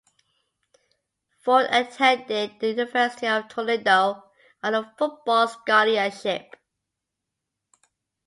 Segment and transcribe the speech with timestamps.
[1.43, 4.31] Ford attended the University of Toledo
[4.63, 6.55] on a football scholarship.